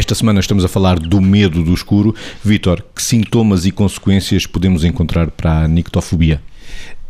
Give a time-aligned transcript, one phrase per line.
[0.00, 2.14] Esta semana estamos a falar do medo do escuro.
[2.42, 6.40] Vítor, que sintomas e consequências podemos encontrar para a nictofobia?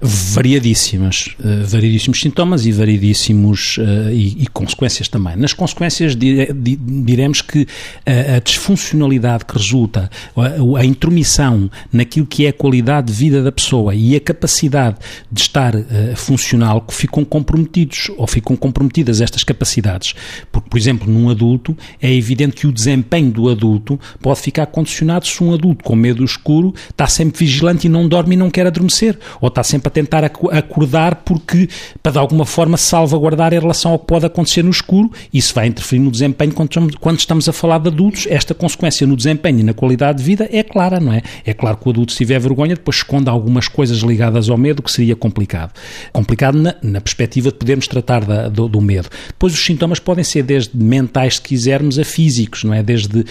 [0.00, 5.36] Variadíssimas, uh, variedíssimos sintomas e variedíssimos uh, e, e, consequências também.
[5.36, 7.66] Nas consequências dire, diremos que
[8.06, 13.42] a, a, disfuncionalidade que resulta, a, a, intromissão naquilo que é a qualidade de vida
[13.42, 14.96] da pessoa e a capacidade
[15.30, 15.84] de estar uh,
[16.16, 20.14] funcional ficam comprometidos ou ficam comprometidas estas capacidades.
[20.50, 25.26] Porque, por exemplo, num adulto é evidente que o desempenho do adulto pode ficar condicionado
[25.26, 28.66] se um adulto com medo escuro está sempre vigilante e não dorme e não quer
[28.66, 31.68] adormecer, ou está sempre a tentar acordar porque,
[32.02, 35.10] para de alguma forma, salvaguardar em relação ao que pode acontecer no escuro.
[35.34, 36.54] Isso vai interferir no desempenho
[37.00, 38.26] quando estamos a falar de adultos.
[38.30, 41.22] Esta consequência no desempenho e na qualidade de vida é clara, não é?
[41.44, 44.82] É claro que o adulto, se tiver vergonha, depois esconde algumas coisas ligadas ao medo
[44.82, 45.72] que seria complicado.
[46.12, 49.08] Complicado na, na perspectiva de podermos tratar da, do, do, medo.
[49.28, 52.82] Depois os sintomas podem ser desde mentais, se quisermos, a físicos, não é?
[52.82, 53.24] Desde uh,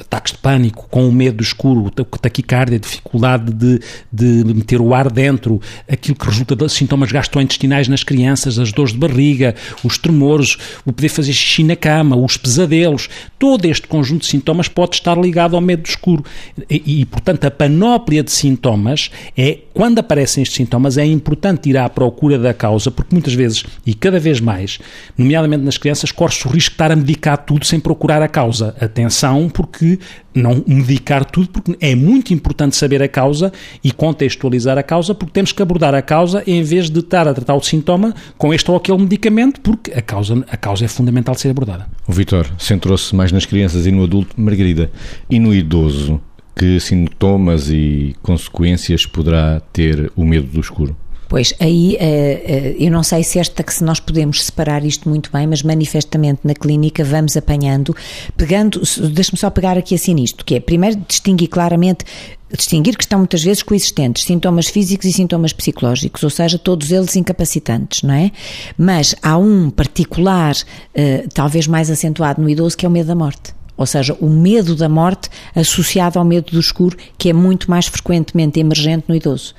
[0.00, 3.80] ataques de pânico, com o medo do escuro, taquicardia, dificuldade de,
[4.12, 8.92] de meter o ar dentro, aquilo que resulta de sintomas gastrointestinais nas crianças, as dores
[8.92, 14.22] de barriga, os tremores, o poder fazer xixi na cama, os pesadelos, todo este conjunto
[14.22, 16.24] de sintomas pode estar ligado ao medo do escuro.
[16.68, 21.76] E, e, portanto, a panóplia de sintomas é, quando aparecem estes sintomas, é importante ir
[21.76, 24.78] à procura da causa, porque muitas vezes, e cada vez mais,
[25.18, 28.74] nomeadamente nas crianças, corre-se o risco de estar a medicar tudo sem procurar a causa.
[28.80, 29.98] Atenção, porque
[30.38, 35.32] não medicar tudo, porque é muito importante saber a causa e contextualizar a causa, porque
[35.32, 38.70] temos que abordar a causa em vez de estar a tratar o sintoma com este
[38.70, 41.86] ou aquele medicamento, porque a causa, a causa é fundamental de ser abordada.
[42.06, 44.34] O Vitor centrou-se mais nas crianças e no adulto.
[44.36, 44.90] Margarida,
[45.30, 46.20] e no idoso,
[46.54, 50.96] que sintomas e consequências poderá ter o medo do escuro?
[51.28, 55.08] Pois, aí uh, uh, eu não sei se esta que se nós podemos separar isto
[55.08, 57.94] muito bem, mas manifestamente na clínica vamos apanhando,
[58.36, 58.80] pegando,
[59.12, 62.04] deixa-me só pegar aqui assim nisto, que é primeiro distinguir claramente
[62.48, 67.16] distinguir que estão muitas vezes coexistentes, sintomas físicos e sintomas psicológicos, ou seja, todos eles
[67.16, 68.30] incapacitantes, não é?
[68.78, 73.16] Mas há um particular, uh, talvez mais acentuado no idoso, que é o medo da
[73.16, 73.52] morte.
[73.76, 77.86] Ou seja, o medo da morte associado ao medo do escuro, que é muito mais
[77.86, 79.54] frequentemente emergente no idoso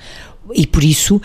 [0.53, 1.21] e por isso, uh,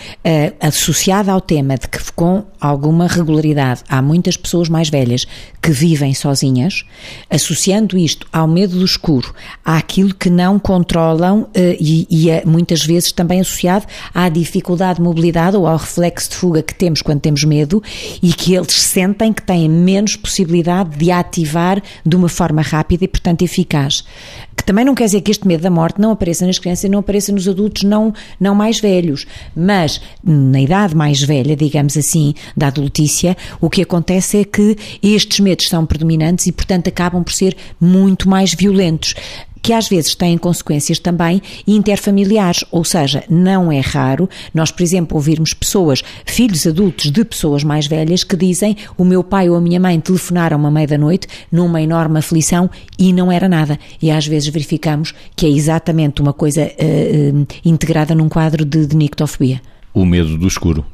[0.60, 5.26] associada ao tema de que com alguma regularidade há muitas pessoas mais velhas
[5.60, 6.84] que vivem sozinhas,
[7.30, 9.34] associando isto ao medo do escuro,
[9.64, 11.50] àquilo que não controlam uh,
[11.80, 16.36] e, e é muitas vezes também associado à dificuldade de mobilidade ou ao reflexo de
[16.36, 17.82] fuga que temos quando temos medo
[18.22, 23.08] e que eles sentem que têm menos possibilidade de ativar de uma forma rápida e,
[23.08, 24.04] portanto, eficaz.
[24.62, 26.88] Que também não quer dizer que este medo da morte não apareça nas crianças e
[26.88, 29.26] não apareça nos adultos não, não mais velhos.
[29.56, 35.40] Mas na idade mais velha, digamos assim, da adultícia, o que acontece é que estes
[35.40, 39.16] medos são predominantes e, portanto, acabam por ser muito mais violentos
[39.62, 45.16] que às vezes têm consequências também interfamiliares, ou seja, não é raro nós, por exemplo,
[45.16, 49.60] ouvirmos pessoas, filhos adultos de pessoas mais velhas, que dizem o meu pai ou a
[49.60, 52.68] minha mãe telefonaram à meia da noite numa enorme aflição
[52.98, 53.78] e não era nada.
[54.00, 58.86] E às vezes verificamos que é exatamente uma coisa uh, uh, integrada num quadro de,
[58.86, 59.60] de nictofobia.
[59.94, 60.84] O medo do escuro.